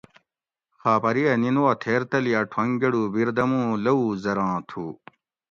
خاپری 0.81 1.23
اۤ 1.31 1.39
نِن 1.41 1.55
وا 1.63 1.71
تھیر 1.81 2.01
تلی 2.09 2.31
اَ 2.39 2.41
ٹھونگ 2.51 2.73
گۤڑو 2.81 3.03
بیردمو 3.13 3.61
لووُ 3.83 4.07
زراں 4.23 4.55
تھو 4.69 4.85